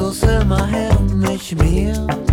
[0.00, 2.29] du's immer her, nicht mir.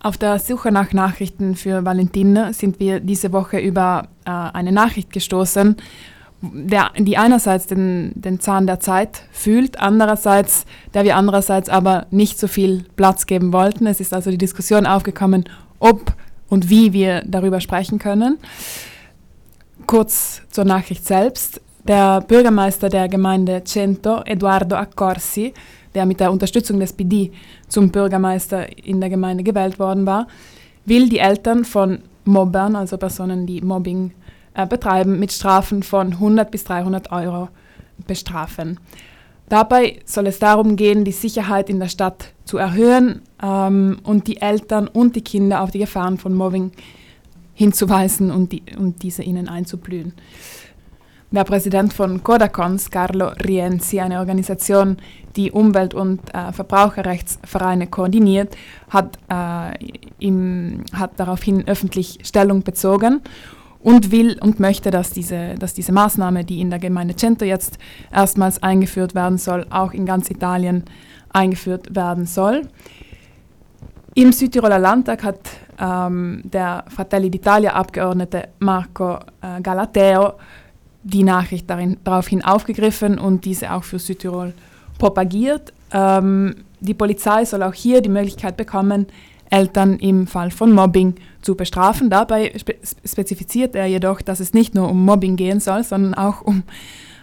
[0.00, 5.12] Auf der Suche nach Nachrichten für Valentina sind wir diese Woche über äh, eine Nachricht
[5.12, 5.76] gestoßen,
[6.40, 12.38] der, die einerseits den, den Zahn der Zeit fühlt, andererseits, der wir andererseits aber nicht
[12.38, 13.88] so viel Platz geben wollten.
[13.88, 15.44] Es ist also die Diskussion aufgekommen,
[15.80, 16.14] ob
[16.48, 18.38] und wie wir darüber sprechen können.
[19.86, 21.60] Kurz zur Nachricht selbst.
[21.88, 25.54] Der Bürgermeister der Gemeinde Cento, Eduardo Accorsi,
[25.98, 27.32] der mit der Unterstützung des PD
[27.66, 30.28] zum Bürgermeister in der Gemeinde gewählt worden war,
[30.84, 34.12] will die Eltern von Mobbern, also Personen, die Mobbing
[34.54, 37.48] äh, betreiben, mit Strafen von 100 bis 300 Euro
[38.06, 38.78] bestrafen.
[39.48, 44.40] Dabei soll es darum gehen, die Sicherheit in der Stadt zu erhöhen ähm, und die
[44.40, 46.70] Eltern und die Kinder auf die Gefahren von Mobbing
[47.54, 50.12] hinzuweisen und, die, und diese ihnen einzublühen.
[51.30, 54.96] Der Präsident von Codacons, Carlo Rienzi, eine Organisation,
[55.36, 58.56] die Umwelt- und äh, Verbraucherrechtsvereine koordiniert,
[58.88, 59.76] hat, äh,
[60.20, 63.20] im, hat daraufhin öffentlich Stellung bezogen
[63.82, 67.76] und will und möchte, dass diese, dass diese Maßnahme, die in der Gemeinde Cento jetzt
[68.10, 70.84] erstmals eingeführt werden soll, auch in ganz Italien
[71.30, 72.62] eingeführt werden soll.
[74.14, 75.40] Im Südtiroler Landtag hat
[75.78, 80.32] ähm, der Fratelli d'Italia-Abgeordnete Marco äh, Galateo
[81.08, 84.52] die Nachricht darin, daraufhin aufgegriffen und diese auch für Südtirol
[84.98, 85.72] propagiert.
[85.90, 89.06] Ähm, die Polizei soll auch hier die Möglichkeit bekommen,
[89.50, 92.10] Eltern im Fall von Mobbing zu bestrafen.
[92.10, 92.74] Dabei spe
[93.04, 96.64] spezifiziert er jedoch, dass es nicht nur um Mobbing gehen soll, sondern auch um,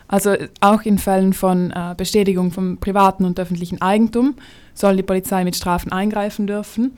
[0.08, 4.34] also auch in Fällen von äh, Bestätigung von privaten und öffentlichen Eigentum
[4.74, 6.94] soll die Polizei mit Strafen eingreifen dürfen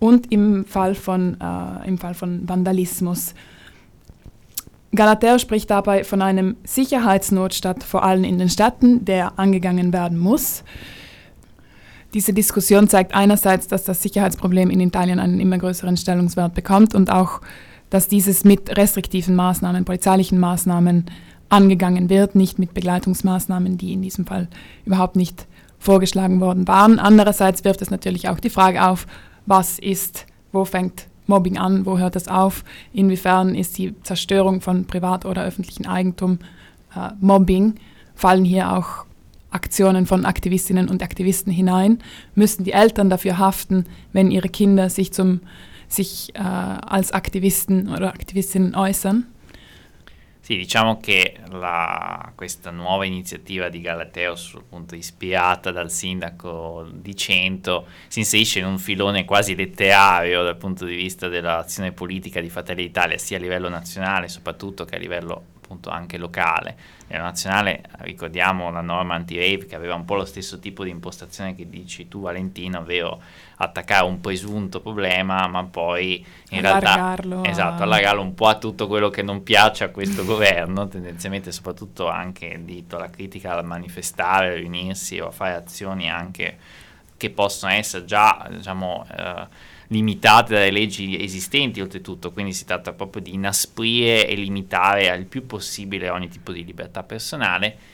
[0.00, 3.34] und im Fall von, äh, im Fall von Vandalismus.
[4.96, 10.64] Galateo spricht dabei von einem Sicherheitsnotstand, vor allem in den Städten, der angegangen werden muss.
[12.12, 17.10] Diese Diskussion zeigt einerseits, dass das Sicherheitsproblem in Italien einen immer größeren Stellungswert bekommt und
[17.10, 17.40] auch,
[17.90, 21.06] dass dieses mit restriktiven Maßnahmen, polizeilichen Maßnahmen
[21.48, 24.48] angegangen wird, nicht mit Begleitungsmaßnahmen, die in diesem Fall
[24.84, 25.46] überhaupt nicht
[25.78, 26.98] vorgeschlagen worden waren.
[26.98, 29.06] Andererseits wirft es natürlich auch die Frage auf,
[29.46, 34.86] was ist, wo fängt Mobbing an, wo hört es auf, inwiefern ist die Zerstörung von
[34.86, 36.38] privat oder öffentlichem Eigentum
[36.94, 37.74] äh, Mobbing,
[38.14, 39.06] fallen hier auch
[39.50, 42.00] Aktionen von Aktivistinnen und Aktivisten hinein,
[42.34, 45.40] müssen die Eltern dafür haften, wenn ihre Kinder sich, zum,
[45.88, 49.26] sich äh, als Aktivisten oder Aktivistinnen äußern.
[50.44, 57.86] Sì, diciamo che la, questa nuova iniziativa di Galateo, appunto ispirata dal sindaco di Cento,
[58.08, 62.82] si inserisce in un filone quasi letterario dal punto di vista dell'azione politica di Fratelli
[62.82, 66.76] d'Italia, sia a livello nazionale soprattutto che a livello appunto anche locale.
[67.08, 71.54] Nella nazionale ricordiamo la norma anti-rape che aveva un po' lo stesso tipo di impostazione
[71.54, 73.20] che dici tu Valentino, ovvero
[73.56, 78.58] attaccare un presunto problema ma poi in Allargarlo realtà a- esatto, allargarlo un po' a
[78.58, 83.64] tutto quello che non piace a questo governo, tendenzialmente soprattutto anche diritto alla critica, al
[83.64, 86.58] manifestare, a riunirsi o a fare azioni anche
[87.16, 89.46] che possono essere già diciamo eh,
[89.88, 95.46] limitate dalle leggi esistenti oltretutto, quindi si tratta proprio di inasprire e limitare al più
[95.46, 97.92] possibile ogni tipo di libertà personale.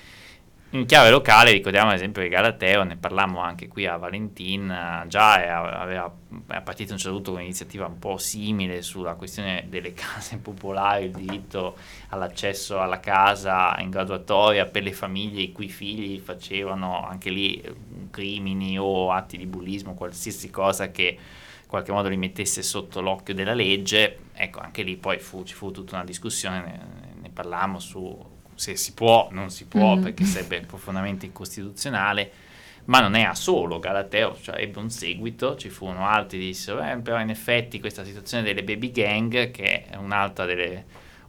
[0.73, 5.43] In chiave locale ricordiamo ad esempio che Galateo, ne parlammo anche qui a Valentin, già
[5.43, 6.15] è, aveva,
[6.47, 11.07] è partito un certo punto con un'iniziativa un po' simile sulla questione delle case popolari,
[11.07, 11.77] il diritto
[12.11, 17.61] all'accesso alla casa in graduatoria per le famiglie i cui figli facevano anche lì
[18.13, 21.19] crimini o atti di bullismo, qualsiasi cosa che
[21.71, 24.19] qualche modo li mettesse sotto l'occhio della legge.
[24.35, 26.81] Ecco, anche lì poi fu, ci fu tutta una discussione, ne,
[27.23, 30.03] ne parlammo su se si può, non si può, mm.
[30.03, 32.31] perché sarebbe profondamente incostituzionale,
[32.87, 36.83] ma non è a solo, Galateo cioè, ebbe un seguito, ci furono altri che dissero,
[36.83, 40.85] eh, però in effetti questa situazione delle baby gang, che è un'altra delle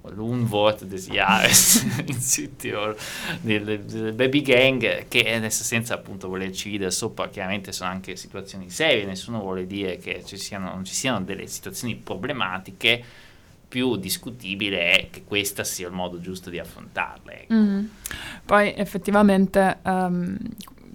[0.09, 1.86] l'Unwort des Jahres
[2.18, 2.95] Südtirol
[3.42, 8.69] delle, delle baby gang che adesso senza appunto volerci ridere sopra chiaramente sono anche situazioni
[8.69, 13.03] serie nessuno vuole dire che ci siano, non ci siano delle situazioni problematiche
[13.71, 17.44] più discutibile è che questo sia il modo giusto di affrontarle.
[17.44, 17.54] Ecco.
[17.54, 17.86] Mm.
[18.45, 20.38] Poi effettivamente, um,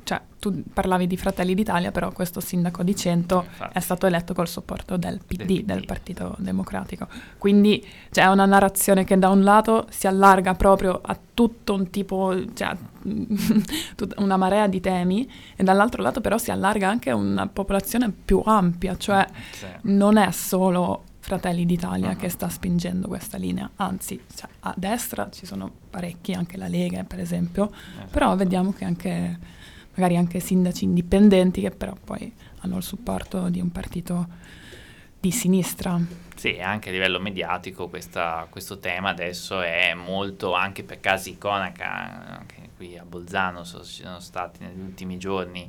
[0.06, 4.34] cioè, tu parlavi di Fratelli d'Italia, però questo sindaco di Cento sì, è stato eletto
[4.34, 5.64] col supporto del PD, del, PD.
[5.64, 7.08] del Partito Democratico.
[7.38, 12.40] Quindi c'è una narrazione che da un lato si allarga proprio a tutto un tipo,
[12.54, 12.76] cioè
[14.18, 18.40] una marea di temi, e dall'altro lato però si allarga anche a una popolazione più
[18.44, 19.66] ampia, cioè sì.
[19.82, 22.16] non è solo Fratelli d'Italia uh-huh.
[22.16, 27.02] che sta spingendo questa linea, anzi cioè, a destra ci sono parecchi, anche la Lega
[27.02, 28.10] per esempio, esatto.
[28.12, 29.38] però vediamo che anche
[29.96, 34.26] magari anche sindaci indipendenti che però poi hanno il supporto di un partito
[35.18, 35.98] di sinistra.
[36.34, 42.38] Sì, anche a livello mediatico questa, questo tema adesso è molto, anche per casi cronaca,
[42.38, 45.68] anche qui a Bolzano sono, ci sono stati negli ultimi giorni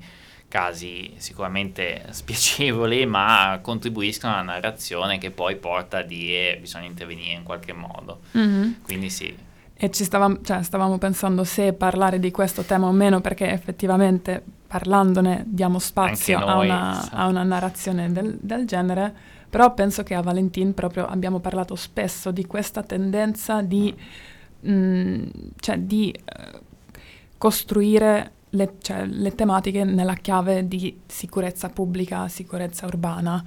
[0.50, 7.44] casi sicuramente spiacevoli, ma contribuiscono alla narrazione che poi porta a dire bisogna intervenire in
[7.44, 8.22] qualche modo.
[8.38, 8.72] Mm-hmm.
[8.84, 9.46] Quindi sì.
[9.80, 14.44] E ci stavamo, cioè, stavamo pensando se parlare di questo tema o meno, perché effettivamente
[14.66, 19.14] parlandone diamo spazio noi, a, una, a, una, narrazione del, del genere,
[19.50, 23.94] però penso che a Valentin proprio abbiamo parlato spesso di questa tendenza di,
[24.68, 24.72] mm.
[24.72, 25.30] mh,
[25.60, 26.58] cioè, di uh,
[27.38, 33.44] costruire le, cioè, le tematiche nella chiave di sicurezza pubblica, sicurezza urbana.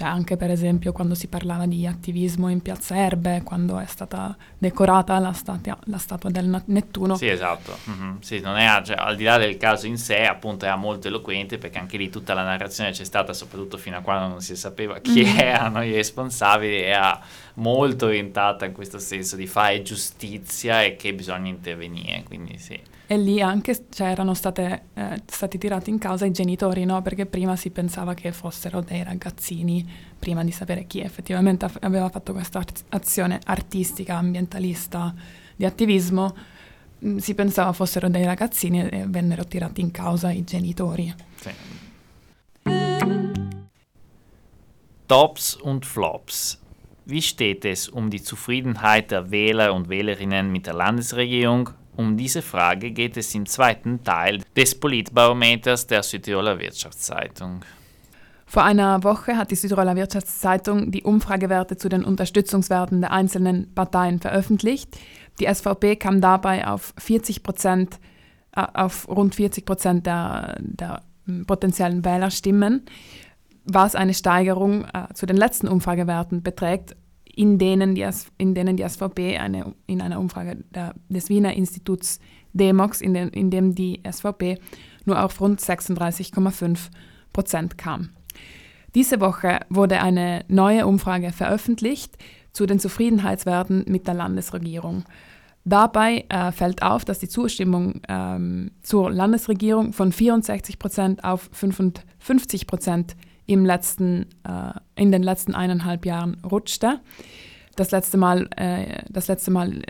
[0.00, 4.34] Cioè anche per esempio quando si parlava di attivismo in Piazza Erbe, quando è stata
[4.56, 7.16] decorata la, statua, la statua del Nettuno.
[7.16, 7.76] Sì, esatto.
[7.90, 8.16] Mm-hmm.
[8.20, 11.76] Sì, è, cioè, al di là del caso in sé, appunto, era molto eloquente perché
[11.76, 15.22] anche lì tutta la narrazione c'è stata, soprattutto fino a quando non si sapeva chi
[15.22, 15.36] mm-hmm.
[15.38, 17.20] erano i responsabili, era
[17.56, 22.22] molto orientata in questo senso di fare giustizia e che bisogna intervenire.
[22.22, 22.80] Quindi sì
[23.12, 27.02] e lì anche cioè, erano state, eh, stati tirati in causa i genitori, no?
[27.02, 29.84] perché prima si pensava che fossero dei ragazzini,
[30.16, 35.12] prima di sapere chi effettivamente aveva fatto questa azione artistica, ambientalista,
[35.56, 36.36] di attivismo,
[37.04, 41.12] mm, si pensava fossero dei ragazzini e vennero tirati in causa i genitori.
[41.34, 41.50] Sì.
[45.06, 46.60] Tops und Flops.
[47.06, 52.40] Wie steht es um die Zufriedenheit der Wähler und Wählerinnen mit der Landesregierung Um diese
[52.40, 57.62] Frage geht es im zweiten Teil des Politbarometers der Südtiroler Wirtschaftszeitung.
[58.46, 64.18] Vor einer Woche hat die Südtiroler Wirtschaftszeitung die Umfragewerte zu den Unterstützungswerten der einzelnen Parteien
[64.18, 64.96] veröffentlicht.
[65.40, 68.00] Die SVP kam dabei auf 40 Prozent,
[68.56, 71.02] äh, auf rund 40 Prozent der, der
[71.46, 72.86] potenziellen Wählerstimmen,
[73.66, 76.96] was eine Steigerung äh, zu den letzten Umfragewerten beträgt
[77.40, 78.06] in denen die,
[78.36, 82.20] in denen die SVP eine, in einer Umfrage der, des Wiener Instituts
[82.52, 84.58] Demox, in, den, in dem die SVP
[85.06, 86.90] nur auf rund 36,5
[87.32, 88.10] Prozent kam.
[88.94, 92.18] Diese Woche wurde eine neue Umfrage veröffentlicht
[92.52, 95.04] zu den Zufriedenheitswerten mit der Landesregierung.
[95.64, 102.66] Dabei äh, fällt auf, dass die Zustimmung ähm, zur Landesregierung von 64 Prozent auf 55
[102.66, 103.16] Prozent
[103.50, 107.00] im letzten, äh, in den letzten eineinhalb Jahren rutschte.
[107.74, 109.82] Das letzte Mal, äh, das letzte Mal,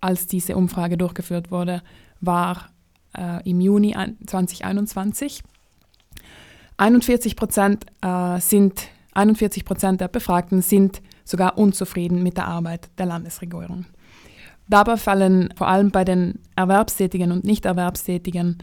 [0.00, 1.82] als diese Umfrage durchgeführt wurde,
[2.20, 2.70] war
[3.18, 5.42] äh, im Juni 2021.
[6.76, 13.06] 41 Prozent äh, sind 41 Prozent der Befragten sind sogar unzufrieden mit der Arbeit der
[13.06, 13.86] Landesregierung.
[14.68, 18.58] Dabei fallen vor allem bei den Erwerbstätigen und Nichterwerbstätigen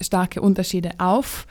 [0.00, 1.46] starke Unterschiede auf.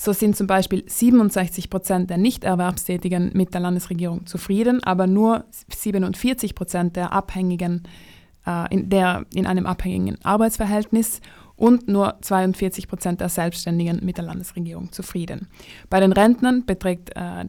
[0.00, 6.54] So sind zum Beispiel 67 Prozent der Nichterwerbstätigen mit der Landesregierung zufrieden, aber nur 47
[6.54, 7.82] Prozent der Abhängigen
[8.46, 11.20] äh, in, der, in einem abhängigen Arbeitsverhältnis
[11.56, 15.48] und nur 42 Prozent der Selbstständigen mit der Landesregierung zufrieden.
[15.90, 17.46] Bei den Rentnern beträgt äh,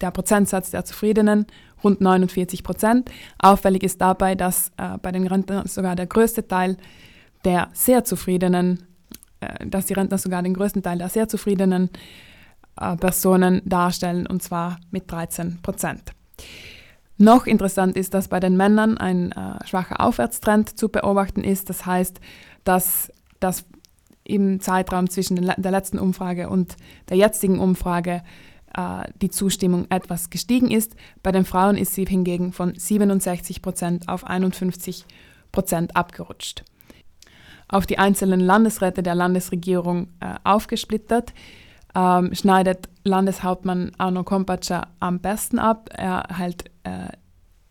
[0.00, 1.46] der Prozentsatz der Zufriedenen
[1.84, 3.08] rund 49 Prozent.
[3.38, 6.76] Auffällig ist dabei, dass äh, bei den Rentnern sogar der größte Teil
[7.44, 8.82] der sehr zufriedenen,
[9.66, 11.90] dass die Rentner sogar den größten Teil der sehr zufriedenen
[12.80, 16.12] äh, Personen darstellen, und zwar mit 13 Prozent.
[17.18, 21.68] Noch interessant ist, dass bei den Männern ein äh, schwacher Aufwärtstrend zu beobachten ist.
[21.68, 22.20] Das heißt,
[22.64, 23.64] dass das
[24.24, 26.76] im Zeitraum zwischen der letzten Umfrage und
[27.08, 28.22] der jetzigen Umfrage
[28.76, 30.96] äh, die Zustimmung etwas gestiegen ist.
[31.22, 35.04] Bei den Frauen ist sie hingegen von 67 Prozent auf 51
[35.50, 36.64] Prozent abgerutscht.
[37.72, 41.32] Auf die einzelnen Landesräte der Landesregierung äh, aufgesplittert
[41.94, 45.88] ähm, schneidet Landeshauptmann Arno Kompatscher am besten ab.
[45.92, 47.08] Er erhält äh,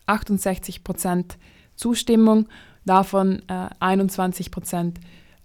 [0.07, 1.37] 68 Prozent
[1.75, 2.47] Zustimmung,
[2.83, 4.99] davon äh, 21 Prozent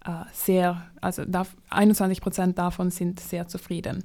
[0.05, 1.23] äh, sehr, also
[1.71, 4.05] 21 Prozent davon sind sehr zufrieden.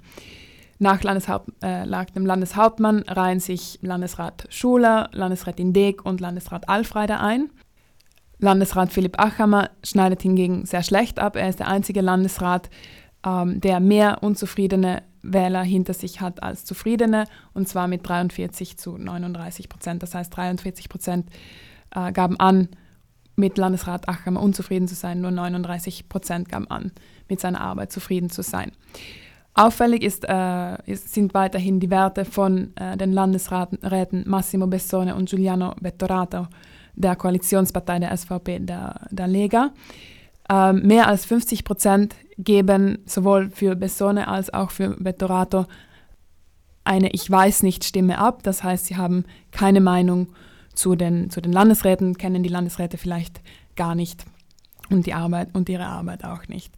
[0.79, 7.49] Nach, Landeshaupt, äh, dem Landeshauptmann reihen sich Landesrat Schuler, Landesrätin Deeg und Landesrat Alfreider ein.
[8.41, 11.35] Landesrat Philipp Achammer schneidet hingegen sehr schlecht ab.
[11.35, 12.69] Er ist der einzige Landesrat,
[13.25, 18.97] ähm, der mehr unzufriedene Wähler hinter sich hat als zufriedene, und zwar mit 43 zu
[18.97, 20.01] 39 Prozent.
[20.01, 21.29] Das heißt, 43 Prozent
[21.91, 22.69] äh, gaben an,
[23.35, 26.91] mit Landesrat Achammer unzufrieden zu sein, nur 39 Prozent gaben an,
[27.29, 28.71] mit seiner Arbeit zufrieden zu sein.
[29.53, 35.29] Auffällig ist, äh, ist, sind weiterhin die Werte von äh, den Landesräten Massimo Bessone und
[35.29, 36.47] Giuliano Vettorato
[37.01, 39.71] der Koalitionspartei der SVP, der, der Lega.
[40.49, 45.65] Ähm, mehr als 50 Prozent geben sowohl für Bessone als auch für Vettorato
[46.83, 48.43] eine Ich weiß nicht Stimme ab.
[48.43, 50.27] Das heißt, sie haben keine Meinung
[50.73, 53.41] zu den, zu den Landesräten, kennen die Landesräte vielleicht
[53.75, 54.25] gar nicht
[54.89, 56.73] und, die Arbeit, und ihre Arbeit auch nicht.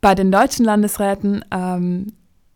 [0.00, 2.12] Bei den deutschen Landesräten ähm,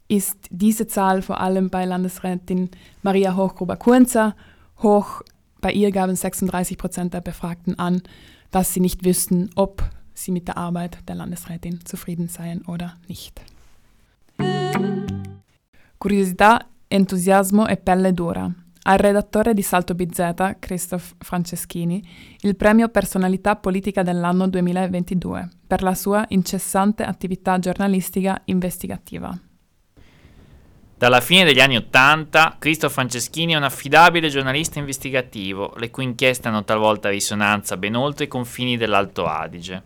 [0.09, 2.71] ist diese Zahl vor allem bei Landesrätin
[3.03, 4.35] Maria Hochgruber-Kunzer
[4.83, 5.23] hoch.
[5.63, 8.03] Bei ihr gaben 36 Prozent der Befragten an,
[8.51, 13.41] dass sie nicht wüssten, ob sie mit der Arbeit der Landesrätin zufrieden seien oder nicht.
[15.99, 18.53] Curiosità, entusiasmo e pelle dura.
[18.85, 22.05] Al redattore di Salto BZ, Christoph Franceschini,
[22.41, 29.52] il premio Personalità politica dell'anno 2022 per la sua incessante attività giornalistica investigativa.
[31.03, 36.47] Dalla fine degli anni Ottanta, Christoph Franceschini è un affidabile giornalista investigativo, le cui inchieste
[36.47, 39.83] hanno talvolta risonanza ben oltre i confini dell'Alto Adige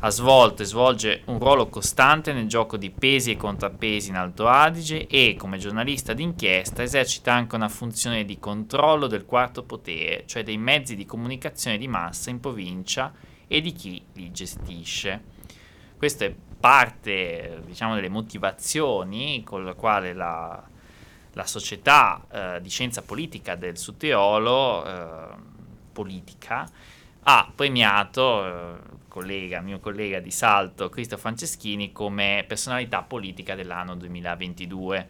[0.00, 4.46] ha svolto e svolge un ruolo costante nel gioco di pesi e contrappesi in Alto
[4.46, 10.42] Adige e, come giornalista d'inchiesta, esercita anche una funzione di controllo del quarto potere, cioè
[10.42, 13.10] dei mezzi di comunicazione di massa in provincia
[13.46, 15.22] e di chi li gestisce.
[15.96, 20.62] Questa è parte, diciamo, delle motivazioni con le quali la,
[21.32, 25.26] la società eh, di scienza politica del Sudtirolo, eh,
[25.92, 26.68] politica,
[27.22, 35.08] ha premiato eh, collega, mio collega di salto, Cristo Franceschini, come personalità politica dell'anno 2022.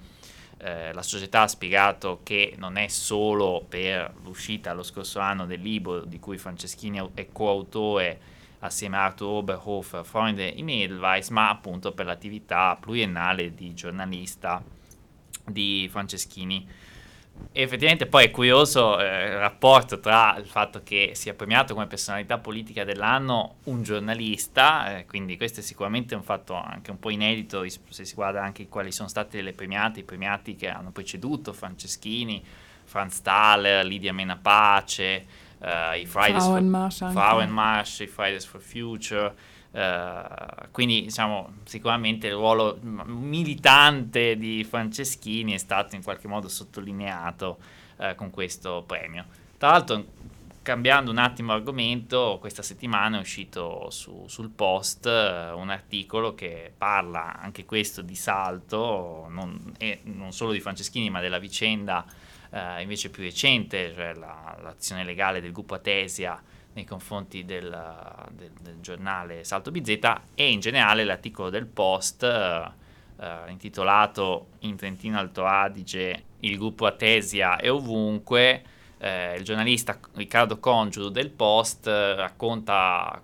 [0.60, 5.60] Eh, la società ha spiegato che non è solo per l'uscita lo scorso anno del
[5.60, 8.20] libro di cui Franceschini è coautore
[8.60, 14.62] assieme a Arthur Oberhofer, Freunde im Edelweiss, ma appunto per l'attività pluriennale di giornalista
[15.44, 16.66] di Franceschini.
[17.52, 21.86] E effettivamente poi è curioso eh, il rapporto tra il fatto che sia premiato come
[21.86, 27.10] personalità politica dell'anno un giornalista, eh, quindi questo è sicuramente un fatto anche un po'
[27.10, 31.52] inedito se si guarda anche quali sono state le premiate, i premiati che hanno preceduto,
[31.52, 32.44] Franceschini,
[32.84, 35.24] Franz Thaler, Lidia Menapace,
[35.60, 39.34] i Fridays Frauenmarsch, for, i Fridays for Future,
[39.70, 47.58] Uh, quindi diciamo sicuramente il ruolo militante di Franceschini è stato in qualche modo sottolineato
[47.96, 49.26] uh, con questo premio.
[49.58, 50.04] Tra l'altro,
[50.62, 56.72] cambiando un attimo argomento, questa settimana è uscito su, sul post uh, un articolo che
[56.76, 62.06] parla anche questo di salto, non, non solo di Franceschini, ma della vicenda
[62.80, 66.42] invece più recente, cioè la, l'azione legale del gruppo Atesia
[66.78, 67.68] nei confronti del,
[68.32, 69.98] del, del, giornale Salto BZ
[70.34, 72.70] e in generale l'articolo del Post eh,
[73.20, 78.62] eh, intitolato In Trentino Alto Adige il gruppo Atesia è ovunque.
[79.00, 83.20] Eh, il giornalista Riccardo Congiuro del Post eh, racconta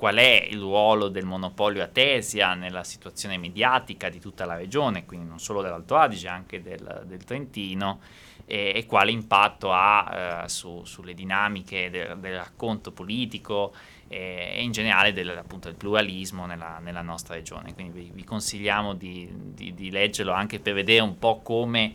[0.00, 5.28] qual è il ruolo del monopolio Atesia nella situazione mediatica di tutta la regione, quindi
[5.28, 8.00] non solo dell'Alto Adige, anche del, del Trentino
[8.46, 13.74] e, e quale impatto ha eh, su, sulle dinamiche del, del racconto politico
[14.08, 17.74] e, e in generale del, appunto, del pluralismo nella, nella, nostra regione.
[17.74, 21.94] Quindi vi, vi consigliamo di, di, di, leggerlo anche per vedere un po' come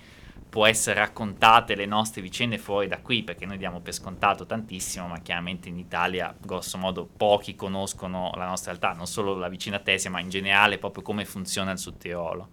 [0.56, 5.06] può essere raccontate le nostre vicende fuori da qui, perché noi diamo per scontato tantissimo,
[5.06, 9.80] ma chiaramente in Italia, grosso modo, pochi conoscono la nostra realtà, non solo la vicina
[9.80, 12.48] Tesia, ma in generale proprio come funziona il Sud Tirolo.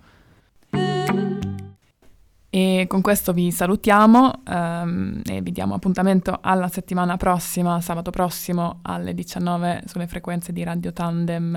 [2.51, 8.81] E con questo vi salutiamo um, e vi diamo appuntamento alla settimana prossima, sabato prossimo
[8.83, 11.53] alle 19 sulle frequenze di Radio Tandem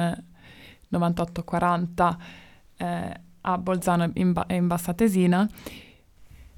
[0.89, 2.17] 9840
[2.77, 5.49] eh, a Bolzano e in, ba- in Bassa Tesina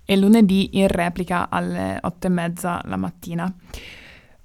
[0.10, 3.54] e lunedì in replica alle 8 e mezza la mattina.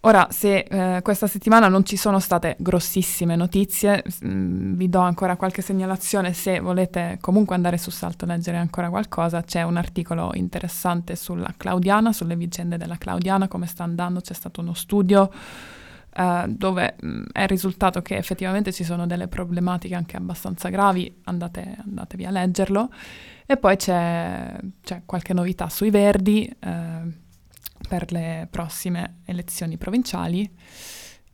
[0.05, 4.99] Ora, se eh, questa settimana non ci sono state grossissime notizie, mh, mm, vi do
[4.99, 9.43] ancora qualche segnalazione se volete comunque andare su Salto a leggere ancora qualcosa.
[9.43, 14.61] C'è un articolo interessante sulla Claudiana, sulle vicende della Claudiana, come sta andando, c'è stato
[14.61, 15.31] uno studio
[16.15, 21.21] eh, dove mh, mm, è risultato che effettivamente ci sono delle problematiche anche abbastanza gravi,
[21.25, 22.91] andate, andatevi a leggerlo.
[23.47, 27.21] E poi c'è, c'è qualche novità sui Verdi eh,
[27.89, 30.51] per le prossime elezioni provinciali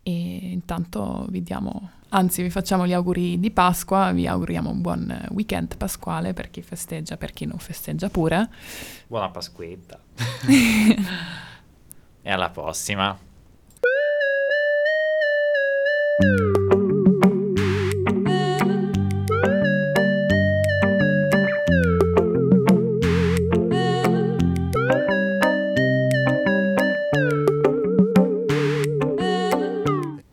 [0.03, 5.27] e intanto vi diamo, anzi vi facciamo gli auguri di Pasqua, vi auguriamo un buon
[5.33, 8.49] weekend pasquale per chi festeggia, per chi non festeggia pure.
[9.07, 10.01] Buona Pasquetta.
[12.23, 13.28] e alla prossima.
[16.21, 16.48] Woo!